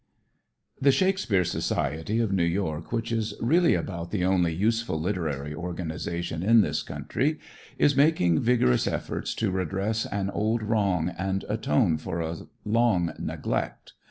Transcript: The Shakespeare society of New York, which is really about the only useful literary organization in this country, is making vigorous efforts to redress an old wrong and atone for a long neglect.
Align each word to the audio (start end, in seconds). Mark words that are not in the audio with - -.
The 0.81 0.91
Shakespeare 0.91 1.43
society 1.43 2.17
of 2.19 2.31
New 2.31 2.41
York, 2.43 2.91
which 2.91 3.11
is 3.11 3.35
really 3.39 3.75
about 3.75 4.09
the 4.09 4.25
only 4.25 4.51
useful 4.51 4.99
literary 4.99 5.53
organization 5.53 6.41
in 6.41 6.61
this 6.61 6.81
country, 6.81 7.37
is 7.77 7.95
making 7.95 8.39
vigorous 8.39 8.87
efforts 8.87 9.35
to 9.35 9.51
redress 9.51 10.07
an 10.07 10.31
old 10.31 10.63
wrong 10.63 11.09
and 11.19 11.45
atone 11.47 11.97
for 11.99 12.19
a 12.19 12.35
long 12.65 13.13
neglect. 13.19 13.93